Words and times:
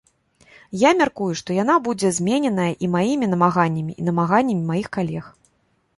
Я 0.83 0.91
мяркую, 1.01 1.27
што 1.41 1.57
яна 1.57 1.75
будзе 1.89 2.09
змененая 2.19 2.67
і 2.87 2.91
маімі 2.95 3.25
намаганнямі, 3.37 3.93
і 4.01 4.11
намаганнямі 4.11 4.63
маіх 4.71 4.87
калег. 4.99 5.25